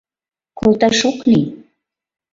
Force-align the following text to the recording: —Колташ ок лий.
—Колташ 0.59 0.99
ок 1.09 1.19
лий. 1.31 1.45